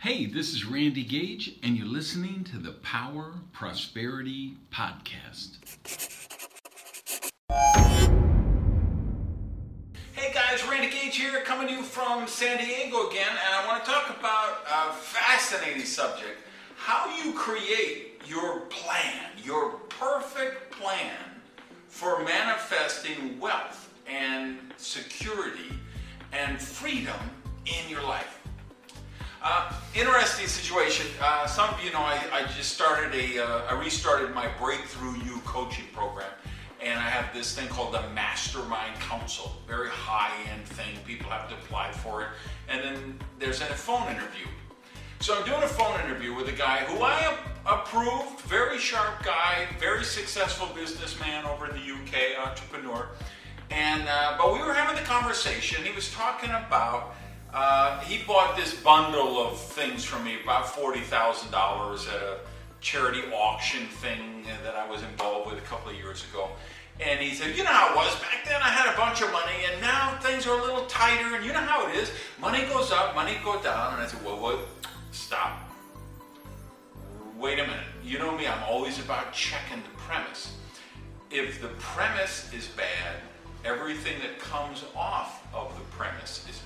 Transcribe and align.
Hey, 0.00 0.26
this 0.26 0.54
is 0.54 0.64
Randy 0.64 1.02
Gage, 1.02 1.56
and 1.64 1.76
you're 1.76 1.84
listening 1.84 2.44
to 2.52 2.58
the 2.58 2.70
Power 2.70 3.32
Prosperity 3.52 4.56
Podcast. 4.72 5.56
Hey 10.12 10.32
guys, 10.32 10.64
Randy 10.68 10.88
Gage 10.88 11.16
here, 11.16 11.42
coming 11.42 11.66
to 11.66 11.74
you 11.74 11.82
from 11.82 12.28
San 12.28 12.58
Diego 12.58 13.08
again, 13.08 13.26
and 13.28 13.54
I 13.56 13.66
want 13.66 13.84
to 13.84 13.90
talk 13.90 14.16
about 14.16 14.60
a 14.72 14.92
fascinating 14.92 15.84
subject 15.84 16.38
how 16.76 17.12
you 17.20 17.32
create 17.32 18.22
your 18.24 18.60
plan, 18.66 19.24
your 19.42 19.80
perfect 19.88 20.70
plan 20.70 21.16
for 21.88 22.22
manifesting 22.22 23.40
wealth 23.40 23.92
and 24.08 24.58
security 24.76 25.72
and 26.32 26.62
freedom 26.62 27.18
in 27.66 27.90
your 27.90 28.02
life. 28.04 28.37
Uh, 29.50 29.72
interesting 29.94 30.46
situation. 30.46 31.06
Uh, 31.22 31.46
some 31.46 31.70
of 31.70 31.82
you 31.82 31.90
know 31.90 32.00
I, 32.02 32.20
I 32.30 32.42
just 32.54 32.74
started 32.74 33.14
a, 33.14 33.42
uh, 33.42 33.62
I 33.70 33.80
restarted 33.80 34.34
my 34.34 34.46
Breakthrough 34.60 35.14
U 35.24 35.40
coaching 35.46 35.86
program. 35.94 36.28
And 36.82 37.00
I 37.00 37.08
have 37.08 37.32
this 37.32 37.56
thing 37.56 37.66
called 37.68 37.94
the 37.94 38.02
Mastermind 38.10 39.00
Council. 39.00 39.52
Very 39.66 39.88
high 39.88 40.34
end 40.52 40.66
thing. 40.66 40.98
People 41.06 41.30
have 41.30 41.48
to 41.48 41.54
apply 41.54 41.92
for 41.92 42.20
it. 42.24 42.28
And 42.68 42.84
then 42.84 43.18
there's 43.38 43.62
a 43.62 43.64
phone 43.64 44.06
interview. 44.08 44.46
So 45.20 45.38
I'm 45.38 45.46
doing 45.46 45.62
a 45.62 45.68
phone 45.68 45.98
interview 46.02 46.34
with 46.34 46.48
a 46.48 46.52
guy 46.52 46.80
who 46.80 47.02
I 47.02 47.34
approved, 47.64 48.40
very 48.42 48.78
sharp 48.78 49.24
guy, 49.24 49.66
very 49.80 50.04
successful 50.04 50.68
businessman 50.74 51.46
over 51.46 51.70
in 51.70 51.72
the 51.72 51.94
UK, 51.94 52.46
entrepreneur. 52.46 53.08
And 53.70 54.06
uh, 54.06 54.36
but 54.36 54.52
we 54.52 54.58
were 54.58 54.74
having 54.74 54.96
the 54.96 55.08
conversation. 55.08 55.82
He 55.86 55.94
was 55.94 56.12
talking 56.12 56.50
about 56.50 57.14
uh, 57.52 58.00
he 58.00 58.22
bought 58.24 58.56
this 58.56 58.74
bundle 58.82 59.38
of 59.38 59.58
things 59.58 60.04
from 60.04 60.24
me, 60.24 60.36
about 60.42 60.66
$40,000 60.66 62.08
at 62.08 62.22
a 62.22 62.38
charity 62.80 63.22
auction 63.32 63.86
thing 63.86 64.44
that 64.62 64.74
I 64.74 64.88
was 64.88 65.02
involved 65.02 65.50
with 65.50 65.58
a 65.58 65.66
couple 65.66 65.90
of 65.90 65.96
years 65.96 66.24
ago. 66.30 66.50
And 67.00 67.20
he 67.20 67.34
said, 67.34 67.56
You 67.56 67.64
know 67.64 67.70
how 67.70 67.92
it 67.92 67.96
was 67.96 68.14
back 68.20 68.44
then? 68.44 68.60
I 68.60 68.68
had 68.68 68.92
a 68.92 68.96
bunch 68.96 69.22
of 69.22 69.30
money, 69.32 69.54
and 69.70 69.80
now 69.80 70.18
things 70.20 70.46
are 70.46 70.58
a 70.58 70.62
little 70.62 70.84
tighter, 70.86 71.36
and 71.36 71.44
you 71.44 71.52
know 71.52 71.60
how 71.60 71.88
it 71.88 71.94
is. 71.94 72.10
Money 72.40 72.64
goes 72.66 72.90
up, 72.90 73.14
money 73.14 73.36
goes 73.44 73.62
down. 73.62 73.94
And 73.94 74.02
I 74.02 74.06
said, 74.06 74.22
Well, 74.24 74.40
what? 74.40 74.58
Stop. 75.12 75.70
Wait 77.38 77.58
a 77.60 77.62
minute. 77.62 77.86
You 78.02 78.18
know 78.18 78.36
me, 78.36 78.48
I'm 78.48 78.62
always 78.64 78.98
about 78.98 79.32
checking 79.32 79.82
the 79.82 79.96
premise. 79.96 80.56
If 81.30 81.62
the 81.62 81.68
premise 81.78 82.52
is 82.52 82.66
bad, 82.68 83.16
everything 83.64 84.18
that 84.20 84.38
comes 84.40 84.84
off 84.96 85.46
of 85.54 85.72
the 85.76 85.84
premise 85.96 86.44
is 86.48 86.57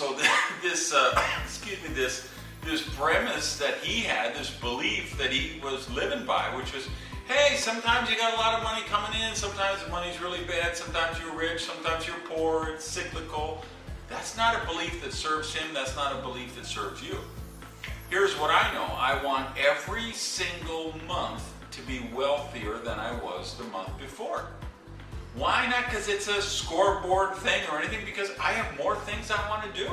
so 0.00 0.16
this, 0.62 0.94
uh, 0.94 1.22
excuse 1.44 1.76
me, 1.82 1.90
this 1.90 2.26
this 2.64 2.82
premise 2.94 3.58
that 3.58 3.78
he 3.78 4.00
had, 4.00 4.34
this 4.34 4.50
belief 4.50 5.16
that 5.18 5.30
he 5.30 5.60
was 5.60 5.90
living 5.90 6.26
by, 6.26 6.44
which 6.56 6.74
was, 6.74 6.88
hey, 7.26 7.56
sometimes 7.56 8.10
you 8.10 8.16
got 8.16 8.34
a 8.34 8.36
lot 8.36 8.54
of 8.58 8.62
money 8.62 8.82
coming 8.86 9.18
in, 9.18 9.34
sometimes 9.34 9.82
the 9.82 9.90
money's 9.90 10.20
really 10.20 10.44
bad, 10.44 10.76
sometimes 10.76 11.18
you're 11.18 11.34
rich, 11.34 11.64
sometimes 11.64 12.06
you're 12.06 12.18
poor, 12.24 12.68
it's 12.68 12.84
cyclical. 12.84 13.62
That's 14.10 14.36
not 14.36 14.62
a 14.62 14.66
belief 14.66 15.02
that 15.02 15.14
serves 15.14 15.54
him, 15.54 15.72
that's 15.72 15.96
not 15.96 16.18
a 16.18 16.22
belief 16.22 16.54
that 16.56 16.66
serves 16.66 17.02
you. 17.02 17.16
Here's 18.10 18.34
what 18.38 18.50
I 18.50 18.72
know 18.74 18.84
I 18.94 19.22
want 19.24 19.48
every 19.58 20.12
single 20.12 20.94
month 21.06 21.42
to 21.70 21.82
be 21.82 22.10
wealthier 22.14 22.76
than 22.78 22.98
I 22.98 23.12
was 23.22 23.56
the 23.56 23.64
month 23.64 23.98
before. 23.98 24.48
Why 25.34 25.66
not? 25.68 25.84
Because 25.84 26.08
it's 26.08 26.28
a 26.28 26.42
scoreboard 26.42 27.36
thing 27.36 27.62
or 27.70 27.78
anything, 27.78 28.04
because 28.04 28.30
I 28.40 28.52
have 28.52 28.76
more 28.78 28.96
things 28.96 29.30
I 29.30 29.48
want 29.48 29.62
to 29.62 29.78
do. 29.78 29.90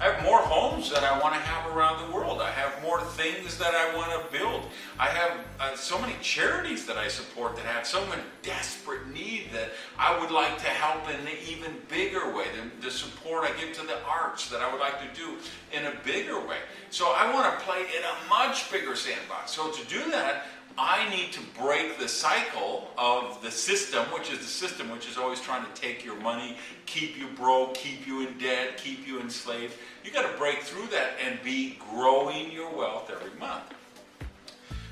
I 0.00 0.04
have 0.04 0.24
more 0.24 0.38
homes 0.38 0.90
that 0.92 1.02
I 1.02 1.18
want 1.20 1.34
to 1.34 1.40
have 1.40 1.76
around 1.76 2.06
the 2.06 2.14
world. 2.14 2.40
I 2.40 2.52
have 2.52 2.80
more 2.82 3.00
things 3.00 3.58
that 3.58 3.74
I 3.74 3.96
want 3.96 4.12
to 4.12 4.38
build. 4.38 4.62
I 4.96 5.06
have 5.06 5.32
uh, 5.58 5.74
so 5.74 6.00
many 6.00 6.14
charities 6.22 6.86
that 6.86 6.96
I 6.96 7.08
support 7.08 7.56
that 7.56 7.64
have 7.64 7.84
so 7.84 8.06
much 8.06 8.20
desperate 8.42 9.08
need 9.08 9.48
that 9.52 9.70
I 9.98 10.18
would 10.20 10.30
like 10.30 10.56
to 10.58 10.68
help 10.68 11.08
in 11.10 11.16
an 11.16 11.32
even 11.48 11.72
bigger 11.88 12.32
way. 12.32 12.46
The, 12.54 12.86
the 12.86 12.90
support 12.92 13.42
I 13.42 13.60
give 13.60 13.74
to 13.76 13.86
the 13.86 13.98
arts 14.04 14.48
that 14.50 14.60
I 14.60 14.70
would 14.70 14.80
like 14.80 15.00
to 15.00 15.20
do 15.20 15.36
in 15.72 15.86
a 15.86 15.92
bigger 16.04 16.38
way. 16.46 16.58
So 16.90 17.12
I 17.16 17.34
want 17.34 17.58
to 17.58 17.64
play 17.64 17.80
in 17.80 18.04
a 18.04 18.28
much 18.28 18.70
bigger 18.70 18.94
sandbox. 18.94 19.50
So 19.50 19.72
to 19.72 19.86
do 19.88 20.10
that, 20.12 20.46
I 20.80 21.10
need 21.10 21.32
to 21.32 21.40
break 21.60 21.98
the 21.98 22.06
cycle 22.06 22.88
of 22.96 23.42
the 23.42 23.50
system, 23.50 24.04
which 24.12 24.30
is 24.30 24.38
the 24.38 24.44
system 24.44 24.88
which 24.90 25.08
is 25.08 25.18
always 25.18 25.40
trying 25.40 25.64
to 25.66 25.80
take 25.80 26.04
your 26.04 26.14
money, 26.20 26.56
keep 26.86 27.18
you 27.18 27.26
broke, 27.34 27.74
keep 27.74 28.06
you 28.06 28.24
in 28.24 28.38
debt, 28.38 28.76
keep 28.76 29.04
you 29.04 29.20
enslaved. 29.20 29.74
You 30.04 30.12
got 30.12 30.30
to 30.30 30.38
break 30.38 30.60
through 30.60 30.86
that 30.92 31.14
and 31.20 31.42
be 31.42 31.80
growing 31.90 32.52
your 32.52 32.72
wealth 32.72 33.10
every 33.10 33.36
month. 33.40 33.64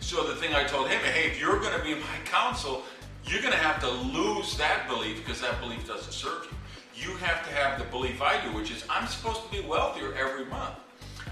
So 0.00 0.26
the 0.26 0.34
thing 0.36 0.54
I 0.54 0.64
told 0.64 0.88
him, 0.88 1.00
hey, 1.00 1.26
if 1.26 1.38
you're 1.38 1.60
going 1.60 1.78
to 1.78 1.84
be 1.84 1.94
my 1.94 2.18
counsel, 2.24 2.82
you're 3.26 3.42
going 3.42 3.52
to 3.52 3.58
have 3.58 3.78
to 3.80 3.90
lose 3.90 4.56
that 4.56 4.88
belief 4.88 5.18
because 5.18 5.42
that 5.42 5.60
belief 5.60 5.86
doesn't 5.86 6.12
serve 6.12 6.48
you. 6.50 7.08
You 7.10 7.16
have 7.16 7.46
to 7.46 7.54
have 7.54 7.78
the 7.78 7.84
belief 7.86 8.22
I 8.22 8.42
do, 8.42 8.56
which 8.56 8.70
is 8.70 8.84
I'm 8.88 9.06
supposed 9.06 9.44
to 9.44 9.50
be 9.50 9.60
wealthier 9.60 10.14
every 10.14 10.46
month. 10.46 10.76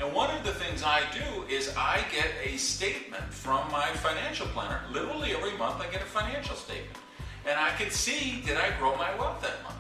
And 0.03 0.13
one 0.13 0.37
of 0.37 0.45
the 0.45 0.53
things 0.53 0.83
I 0.83 1.03
do 1.13 1.45
is 1.49 1.73
I 1.77 2.05
get 2.11 2.27
a 2.43 2.57
statement 2.57 3.23
from 3.33 3.71
my 3.71 3.87
financial 3.87 4.49
planner. 4.49 4.81
Literally 4.91 5.31
every 5.31 5.57
month 5.57 5.81
I 5.81 5.89
get 5.93 6.03
a 6.03 6.07
financial 6.07 6.57
statement. 6.57 6.99
And 7.47 7.59
I 7.59 7.71
can 7.77 7.89
see 7.91 8.43
did 8.45 8.57
I 8.57 8.77
grow 8.79 8.97
my 8.97 9.15
wealth 9.17 9.41
that 9.43 9.62
month. 9.62 9.77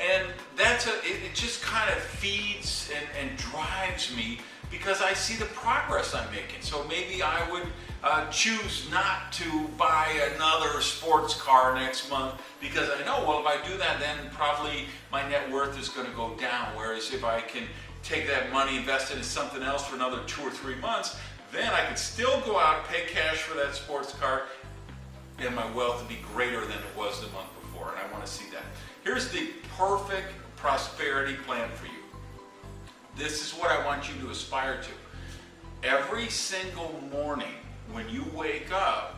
And 0.00 0.26
that's 0.56 0.88
a 0.88 0.98
it, 1.04 1.22
it 1.24 1.34
just 1.34 1.62
kind 1.62 1.88
of 1.90 1.98
feeds 1.98 2.90
and, 2.96 3.06
and 3.20 3.38
drives 3.38 4.14
me 4.16 4.40
because 4.68 5.00
I 5.00 5.12
see 5.12 5.36
the 5.36 5.44
progress 5.46 6.12
I'm 6.12 6.28
making. 6.32 6.62
So 6.62 6.84
maybe 6.88 7.22
I 7.22 7.48
would 7.52 7.68
uh, 8.02 8.28
choose 8.30 8.88
not 8.90 9.32
to 9.32 9.68
buy 9.78 10.08
another 10.34 10.80
sports 10.80 11.40
car 11.40 11.74
next 11.76 12.10
month 12.10 12.34
because 12.60 12.90
I 12.90 13.04
know, 13.04 13.24
well, 13.26 13.40
if 13.40 13.46
I 13.46 13.64
do 13.66 13.78
that, 13.78 14.00
then 14.00 14.16
probably 14.32 14.86
my 15.12 15.26
net 15.28 15.50
worth 15.52 15.78
is 15.80 15.88
going 15.88 16.08
to 16.08 16.16
go 16.16 16.34
down. 16.34 16.66
Whereas 16.74 17.12
if 17.12 17.24
I 17.24 17.40
can 17.40 17.62
take 18.06 18.28
that 18.28 18.52
money, 18.52 18.76
invest 18.76 19.10
it 19.10 19.16
in 19.16 19.22
something 19.22 19.62
else 19.62 19.84
for 19.86 19.96
another 19.96 20.20
two 20.26 20.42
or 20.42 20.50
three 20.50 20.76
months, 20.76 21.16
then 21.52 21.72
I 21.72 21.84
could 21.86 21.98
still 21.98 22.40
go 22.42 22.58
out, 22.58 22.86
pay 22.86 23.06
cash 23.06 23.38
for 23.38 23.56
that 23.56 23.74
sports 23.74 24.12
car, 24.14 24.42
and 25.38 25.54
my 25.54 25.70
wealth 25.72 26.00
would 26.00 26.08
be 26.08 26.22
greater 26.32 26.60
than 26.60 26.78
it 26.78 26.96
was 26.96 27.20
the 27.20 27.28
month 27.32 27.48
before. 27.60 27.90
And 27.90 27.98
I 27.98 28.12
want 28.12 28.24
to 28.24 28.30
see 28.30 28.48
that. 28.50 28.62
Here's 29.02 29.28
the 29.30 29.50
perfect 29.76 30.28
prosperity 30.56 31.34
plan 31.34 31.68
for 31.74 31.86
you. 31.86 31.92
This 33.16 33.44
is 33.44 33.58
what 33.58 33.70
I 33.70 33.84
want 33.84 34.08
you 34.08 34.20
to 34.22 34.30
aspire 34.30 34.80
to. 34.82 35.88
Every 35.88 36.28
single 36.28 37.00
morning 37.12 37.54
when 37.92 38.08
you 38.08 38.24
wake 38.34 38.72
up, 38.72 39.16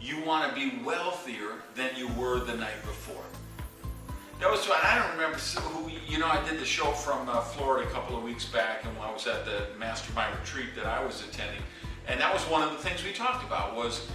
you 0.00 0.22
want 0.24 0.48
to 0.48 0.54
be 0.54 0.82
wealthier 0.84 1.62
than 1.74 1.90
you 1.96 2.08
were 2.08 2.40
the 2.40 2.56
night 2.56 2.80
before. 2.82 3.24
That 4.38 4.50
was, 4.50 4.68
I 4.68 4.98
don't 4.98 5.12
remember 5.12 5.38
who, 5.38 5.90
you 6.06 6.18
know, 6.18 6.26
I 6.26 6.46
did 6.46 6.60
the 6.60 6.64
show 6.66 6.92
from 6.92 7.26
uh, 7.26 7.40
Florida 7.40 7.88
a 7.88 7.90
couple 7.90 8.18
of 8.18 8.22
weeks 8.22 8.44
back, 8.44 8.84
and 8.84 8.96
I 8.98 9.10
was 9.10 9.26
at 9.26 9.46
the 9.46 9.68
mastermind 9.78 10.38
retreat 10.38 10.74
that 10.76 10.84
I 10.84 11.02
was 11.02 11.24
attending, 11.24 11.62
and 12.06 12.20
that 12.20 12.34
was 12.34 12.42
one 12.42 12.62
of 12.62 12.70
the 12.70 12.76
things 12.76 13.02
we 13.02 13.12
talked 13.12 13.46
about 13.46 13.74
was, 13.74 14.06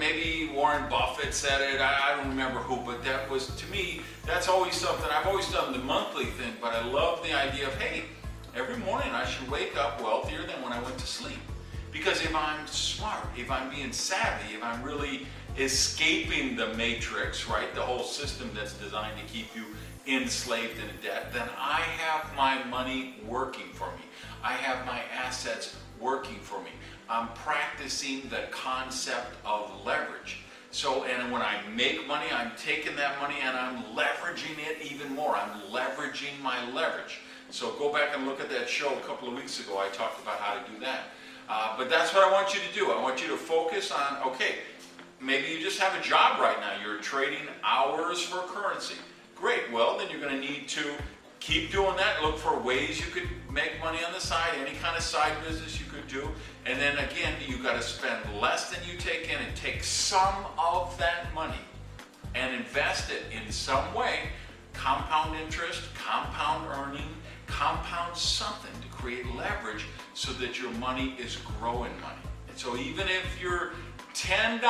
maybe 0.00 0.50
Warren 0.54 0.88
Buffett 0.88 1.34
said 1.34 1.60
it, 1.60 1.78
I, 1.78 2.12
I 2.12 2.16
don't 2.16 2.30
remember 2.30 2.58
who, 2.60 2.76
but 2.90 3.04
that 3.04 3.28
was, 3.28 3.54
to 3.54 3.66
me, 3.66 4.00
that's 4.24 4.48
always 4.48 4.74
something, 4.74 5.10
I've 5.10 5.26
always 5.26 5.50
done 5.52 5.74
the 5.74 5.78
monthly 5.80 6.24
thing, 6.24 6.54
but 6.58 6.72
I 6.72 6.82
love 6.86 7.22
the 7.22 7.34
idea 7.34 7.66
of, 7.66 7.74
hey, 7.74 8.04
every 8.54 8.78
morning 8.78 9.10
I 9.12 9.26
should 9.26 9.48
wake 9.50 9.76
up 9.76 10.00
wealthier 10.00 10.40
than 10.46 10.62
when 10.62 10.72
I 10.72 10.82
went 10.82 10.96
to 10.98 11.06
sleep. 11.06 11.38
Because 11.92 12.22
if 12.22 12.34
I'm 12.34 12.66
smart, 12.66 13.26
if 13.36 13.50
I'm 13.50 13.70
being 13.70 13.92
savvy, 13.92 14.54
if 14.54 14.62
I'm 14.62 14.82
really 14.82 15.26
escaping 15.58 16.56
the 16.56 16.74
matrix, 16.74 17.48
right, 17.48 17.74
the 17.74 17.80
whole 17.80 18.04
system 18.04 18.50
that's 18.54 18.74
designed 18.74 19.18
to 19.18 19.32
keep 19.32 19.54
you 19.56 19.64
enslaved 20.06 20.78
in 20.78 21.02
debt, 21.02 21.32
then 21.32 21.48
I 21.58 21.80
have 21.80 22.34
my 22.36 22.62
money 22.64 23.16
working 23.26 23.68
for 23.72 23.86
me. 23.96 24.02
I 24.42 24.52
have 24.52 24.86
my 24.86 25.00
assets 25.12 25.76
working 26.00 26.38
for 26.40 26.60
me. 26.60 26.70
I'm 27.08 27.28
practicing 27.28 28.28
the 28.28 28.44
concept 28.50 29.34
of 29.44 29.70
leverage. 29.84 30.38
So, 30.70 31.04
and 31.04 31.32
when 31.32 31.42
I 31.42 31.60
make 31.74 32.06
money, 32.06 32.26
I'm 32.32 32.52
taking 32.56 32.96
that 32.96 33.20
money 33.20 33.36
and 33.42 33.56
I'm 33.56 33.82
leveraging 33.94 34.58
it 34.58 34.92
even 34.92 35.14
more. 35.14 35.34
I'm 35.34 35.60
leveraging 35.72 36.40
my 36.42 36.70
leverage. 36.72 37.20
So 37.50 37.72
go 37.72 37.92
back 37.92 38.10
and 38.14 38.26
look 38.26 38.40
at 38.40 38.50
that 38.50 38.68
show 38.68 38.92
a 38.92 39.00
couple 39.00 39.28
of 39.28 39.34
weeks 39.34 39.60
ago. 39.60 39.78
I 39.78 39.88
talked 39.88 40.20
about 40.22 40.38
how 40.38 40.60
to 40.60 40.70
do 40.70 40.78
that. 40.80 41.04
Uh, 41.48 41.76
but 41.76 41.88
that's 41.88 42.12
what 42.12 42.24
I 42.24 42.32
want 42.32 42.54
you 42.54 42.60
to 42.60 42.78
do. 42.78 42.90
I 42.90 43.00
want 43.00 43.22
you 43.22 43.28
to 43.28 43.36
focus 43.36 43.92
on, 43.92 44.18
okay, 44.26 44.56
maybe 45.20 45.48
you 45.48 45.60
just 45.60 45.80
have 45.80 45.98
a 45.98 46.02
job 46.02 46.40
right 46.40 46.58
now. 46.60 46.72
You're 46.82 47.00
trading 47.00 47.46
hours 47.64 48.22
for 48.22 48.40
currency. 48.48 48.96
Great. 49.34 49.70
Well, 49.72 49.98
then 49.98 50.08
you're 50.10 50.20
going 50.20 50.34
to 50.34 50.40
need 50.40 50.68
to 50.68 50.84
keep 51.40 51.70
doing 51.70 51.96
that. 51.96 52.22
Look 52.22 52.38
for 52.38 52.58
ways 52.58 52.98
you 52.98 53.06
could 53.12 53.28
make 53.52 53.78
money 53.80 53.98
on 54.04 54.12
the 54.12 54.20
side, 54.20 54.50
any 54.58 54.76
kind 54.78 54.96
of 54.96 55.02
side 55.02 55.32
business 55.46 55.78
you 55.78 55.86
could 55.86 56.06
do. 56.08 56.28
And 56.64 56.80
then 56.80 56.98
again, 56.98 57.34
you 57.46 57.62
got 57.62 57.74
to 57.74 57.82
spend 57.82 58.20
less 58.40 58.70
than 58.70 58.80
you 58.90 58.98
take 58.98 59.24
in 59.24 59.38
and 59.38 59.56
take 59.56 59.84
some 59.84 60.46
of 60.58 60.96
that 60.98 61.32
money 61.34 61.60
and 62.34 62.54
invest 62.54 63.10
it 63.10 63.22
in 63.32 63.50
some 63.50 63.94
way 63.94 64.20
compound 64.72 65.34
interest, 65.40 65.82
compound 65.94 66.68
earning, 66.78 67.08
compound 67.46 68.16
something 68.16 68.70
to 68.82 68.88
create 68.88 69.24
leverage 69.34 69.86
so 70.14 70.32
that 70.34 70.60
your 70.60 70.70
money 70.72 71.14
is 71.18 71.36
growing 71.58 71.92
money. 72.00 72.20
And 72.48 72.58
so 72.58 72.76
even 72.76 73.06
if 73.08 73.40
you're 73.40 73.72
$10, 74.16 74.62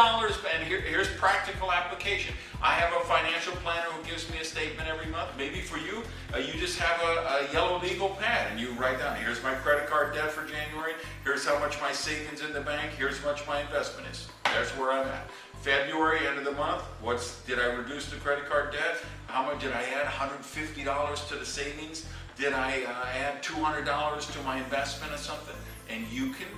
and 0.55 0.67
here, 0.67 0.81
here's 0.81 1.07
practical 1.07 1.73
application. 1.73 2.35
I 2.61 2.73
have 2.73 2.93
a 3.01 3.05
financial 3.05 3.53
planner 3.63 3.87
who 3.91 4.05
gives 4.05 4.29
me 4.29 4.39
a 4.39 4.45
statement 4.45 4.89
every 4.89 5.07
month. 5.07 5.31
Maybe 5.39 5.61
for 5.61 5.79
you, 5.79 6.03
uh, 6.35 6.39
you 6.39 6.53
just 6.59 6.81
have 6.81 7.01
a, 7.01 7.47
a, 7.47 7.53
yellow 7.53 7.81
legal 7.81 8.09
pad 8.09 8.51
and 8.51 8.59
you 8.59 8.73
write 8.73 8.99
down, 8.99 9.17
here's 9.17 9.41
my 9.45 9.55
credit 9.55 9.87
card 9.87 10.15
debt 10.15 10.33
for 10.33 10.45
January, 10.47 10.95
here's 11.23 11.47
how 11.47 11.59
much 11.61 11.81
my 11.81 11.93
savings 11.93 12.43
in 12.43 12.53
the 12.53 12.61
bank, 12.61 12.91
here's 12.99 13.21
how 13.21 13.31
much 13.31 13.47
my 13.47 13.61
investment 13.61 14.09
is. 14.11 14.27
There's 14.47 14.71
where 14.71 14.91
I'm 14.91 15.07
at. 15.07 15.31
February, 15.61 16.27
end 16.27 16.39
of 16.39 16.45
the 16.45 16.53
month, 16.53 16.83
what's 17.01 17.41
did 17.45 17.61
I 17.61 17.67
reduce 17.67 18.11
the 18.11 18.17
credit 18.17 18.49
card 18.49 18.73
debt? 18.73 18.99
How 19.29 19.45
much 19.45 19.61
did 19.61 19.73
I 19.73 19.83
add? 19.83 20.07
$150 20.07 21.29
to 21.29 21.35
the 21.37 21.47
savings? 21.47 22.07
Did 22.37 22.53
I 22.53 22.83
uh, 22.83 23.07
add 23.17 23.45
$200 23.45 24.33
to 24.33 24.43
my 24.43 24.59
investment 24.59 25.13
or 25.13 25.19
something? 25.19 25.57
And 25.89 26.05
you 26.09 26.33
can 26.33 26.49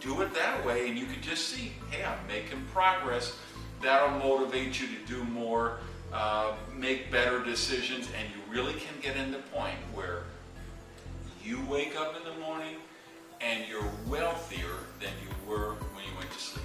do 0.00 0.22
it 0.22 0.32
that 0.34 0.64
way 0.64 0.88
and 0.88 0.98
you 0.98 1.06
can 1.06 1.20
just 1.20 1.48
see, 1.48 1.72
hey, 1.90 2.04
I'm 2.04 2.26
making 2.26 2.37
progress. 2.78 3.34
That'll 3.82 4.20
motivate 4.20 4.80
you 4.80 4.86
to 4.86 5.12
do 5.12 5.24
more, 5.24 5.78
uh, 6.12 6.52
make 6.76 7.10
better 7.10 7.42
decisions, 7.42 8.08
and 8.16 8.28
you 8.28 8.40
really 8.52 8.74
can 8.74 8.94
get 9.02 9.16
in 9.16 9.32
the 9.32 9.38
point 9.38 9.74
where 9.92 10.22
you 11.42 11.60
wake 11.68 11.96
up 11.98 12.14
in 12.16 12.22
the 12.22 12.38
morning 12.38 12.76
and 13.40 13.64
you're 13.68 13.90
wealthier 14.06 14.76
than 15.00 15.10
you 15.24 15.50
were 15.50 15.72
when 15.92 16.04
you 16.04 16.16
went 16.16 16.30
to 16.30 16.38
sleep. 16.38 16.64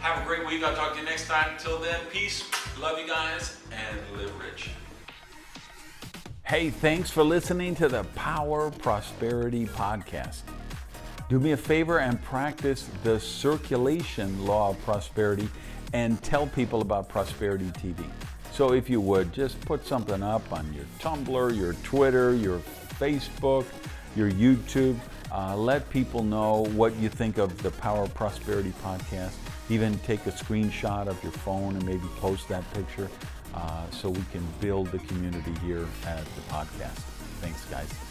Have 0.00 0.22
a 0.22 0.26
great 0.26 0.46
week. 0.46 0.64
I'll 0.64 0.74
talk 0.74 0.94
to 0.94 1.00
you 1.00 1.04
next 1.04 1.28
time. 1.28 1.58
Till 1.58 1.78
then, 1.80 2.00
peace. 2.10 2.44
Love 2.80 2.98
you 2.98 3.06
guys 3.06 3.58
and 3.70 4.18
live 4.18 4.32
rich. 4.40 4.70
Hey, 6.44 6.70
thanks 6.70 7.10
for 7.10 7.22
listening 7.22 7.74
to 7.74 7.88
the 7.88 8.04
Power 8.14 8.70
Prosperity 8.70 9.66
Podcast. 9.66 10.40
Do 11.28 11.38
me 11.38 11.52
a 11.52 11.58
favor 11.58 12.00
and 12.00 12.22
practice 12.22 12.88
the 13.02 13.20
circulation 13.20 14.46
law 14.46 14.70
of 14.70 14.82
prosperity 14.82 15.48
and 15.92 16.22
tell 16.22 16.46
people 16.46 16.80
about 16.80 17.08
Prosperity 17.08 17.66
TV. 17.66 18.02
So, 18.52 18.72
if 18.72 18.88
you 18.88 19.00
would, 19.02 19.32
just 19.32 19.60
put 19.60 19.86
something 19.86 20.22
up 20.22 20.50
on 20.50 20.72
your 20.72 20.86
Tumblr, 21.00 21.56
your 21.56 21.74
Twitter, 21.84 22.34
your 22.34 22.60
Facebook, 22.98 23.66
your 24.16 24.30
YouTube. 24.30 24.96
Uh, 25.30 25.54
let 25.54 25.88
people 25.90 26.22
know 26.22 26.64
what 26.72 26.96
you 26.96 27.10
think 27.10 27.36
of 27.36 27.62
the 27.62 27.70
Power 27.72 28.04
of 28.04 28.14
Prosperity 28.14 28.72
podcast. 28.82 29.32
Even 29.68 29.98
take 29.98 30.24
a 30.26 30.32
screenshot 30.32 31.08
of 31.08 31.22
your 31.22 31.32
phone 31.32 31.76
and 31.76 31.84
maybe 31.84 32.06
post 32.16 32.48
that 32.48 32.64
picture 32.72 33.10
uh, 33.54 33.88
so 33.90 34.08
we 34.08 34.22
can 34.32 34.42
build 34.60 34.86
the 34.88 34.98
community 35.00 35.52
here 35.62 35.86
at 36.06 36.24
the 36.24 36.40
podcast. 36.48 37.02
Thanks, 37.42 37.64
guys. 37.66 38.07